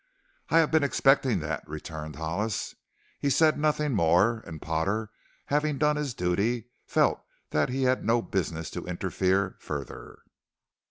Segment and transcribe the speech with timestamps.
[0.49, 2.73] "I have been expecting that," returned Hollis.
[3.19, 5.11] He said nothing more and Potter,
[5.45, 10.17] having done his duty, felt that he had no business to interfere further.